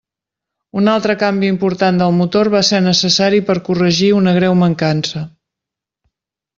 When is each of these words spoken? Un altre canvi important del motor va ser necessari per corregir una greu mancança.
Un 0.79 0.87
altre 0.93 1.15
canvi 1.23 1.49
important 1.55 2.01
del 2.03 2.15
motor 2.21 2.51
va 2.55 2.63
ser 2.71 2.81
necessari 2.87 3.45
per 3.51 3.59
corregir 3.71 4.11
una 4.23 4.37
greu 4.43 4.61
mancança. 4.67 5.27